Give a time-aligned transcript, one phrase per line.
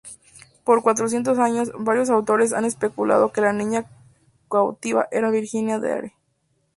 [0.63, 3.85] Por cuatrocientos años, varios autores han especulado que la niña
[4.49, 6.15] cautiva era Virginia Dare.